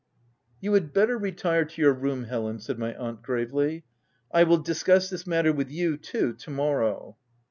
"You 0.63 0.73
had 0.73 0.93
better 0.93 1.15
retire 1.15 1.63
to 1.63 1.79
your 1.79 1.93
room, 1.93 2.23
Helen," 2.23 2.57
said 2.57 2.79
my 2.79 2.95
aunt, 2.95 3.21
gravely." 3.21 3.83
I 4.31 4.45
will 4.45 4.57
dis 4.57 4.81
cuss 4.81 5.11
this 5.11 5.27
matter 5.27 5.53
with 5.53 5.69
you, 5.69 5.95
too, 5.95 6.33
to 6.33 6.49
morrow." 6.49 7.17